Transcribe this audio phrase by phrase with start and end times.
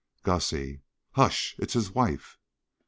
[0.23, 0.81] ~Gussie.~
[1.11, 1.53] Hush!
[1.59, 2.39] It's his wife!